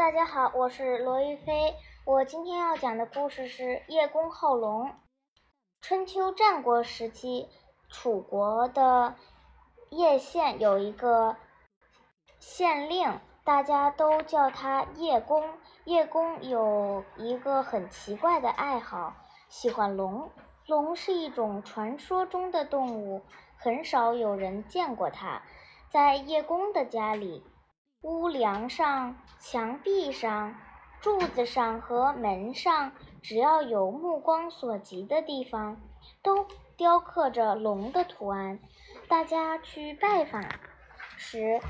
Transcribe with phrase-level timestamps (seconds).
[0.00, 1.74] 大家好，我是罗玉飞。
[2.06, 4.94] 我今天要讲的故事是叶公好龙。
[5.82, 7.48] 春秋战国时期，
[7.90, 9.14] 楚国的
[9.90, 11.36] 叶县有一个
[12.38, 15.46] 县令，大家都叫他叶公。
[15.84, 19.14] 叶公有一个很奇怪的爱好，
[19.50, 20.30] 喜欢龙。
[20.66, 23.20] 龙是一种传说中的动物，
[23.58, 25.42] 很少有人见过它。
[25.90, 27.44] 在叶公的家里。
[28.02, 30.54] 屋梁上、墙壁上、
[31.02, 35.78] 柱子上和门上，只要有目光所及的地方，
[36.22, 36.46] 都
[36.78, 38.58] 雕刻着龙的图案。
[39.06, 40.42] 大家去拜访
[41.18, 41.60] 时，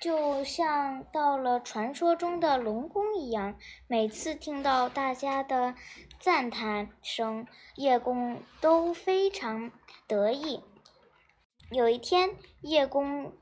[0.00, 3.54] 就像到了传说中的龙宫一样。
[3.86, 5.76] 每次听到大家的
[6.18, 9.70] 赞叹声，叶公都非常
[10.08, 10.64] 得意。
[11.70, 12.30] 有一天，
[12.62, 13.32] 叶公。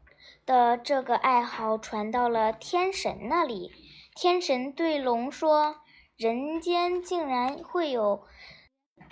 [0.44, 3.72] 的这个爱好传到了天神那里，
[4.14, 5.80] 天神对龙说
[6.16, 8.24] ：“人间竟然会有，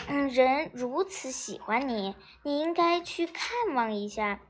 [0.06, 4.40] 嗯，人如此喜欢你，你应该去看望一下。”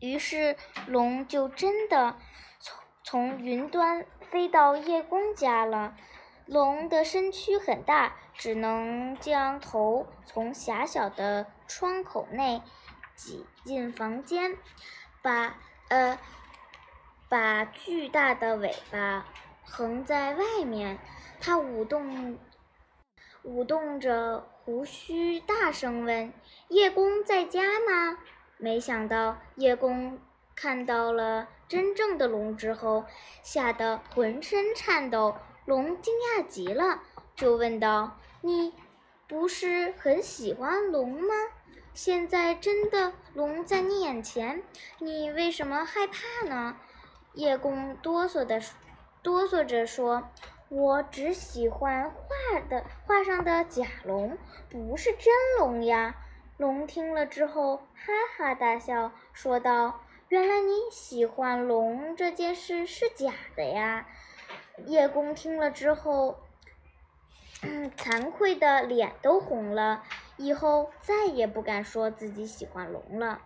[0.00, 0.56] 于是
[0.86, 2.16] 龙就真的
[2.60, 5.96] 从从云端飞到叶公家了。
[6.46, 12.62] 龙的身躯很大，只能将头从狭小的窗口内
[13.14, 14.56] 挤进房间，
[15.20, 15.58] 把。
[15.88, 16.18] 呃，
[17.28, 19.24] 把巨大的尾巴
[19.64, 20.98] 横在外面，
[21.40, 22.38] 它舞动，
[23.42, 26.32] 舞动着胡须，大声问
[26.68, 28.18] ：“叶公在家吗？”
[28.58, 30.18] 没想到叶公
[30.54, 33.04] 看到了真正的龙之后，
[33.42, 35.36] 吓得浑身颤抖。
[35.66, 37.02] 龙惊讶极了，
[37.34, 38.72] 就问道：“你
[39.28, 41.34] 不是很喜欢龙吗？”
[41.96, 44.62] 现在真的龙在你眼前，
[44.98, 46.76] 你为什么害怕呢？
[47.32, 48.60] 叶公哆嗦的
[49.22, 50.28] 哆嗦着说
[50.68, 54.36] ：“我只喜欢画的画上的假龙，
[54.68, 56.16] 不是真龙呀。”
[56.58, 64.06] 龙听了之后哈哈大笑，说道：“原来你喜欢龙这件事是假的呀！”
[64.84, 66.40] 叶公听了之后，
[67.62, 70.04] 嗯惭愧的脸都红了。
[70.36, 73.40] 以后再也不敢说自己喜欢龙了。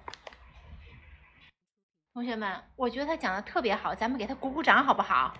[2.12, 5.32] 同学们，我觉得他讲的特别好，咱们给他鼓鼓掌好不好？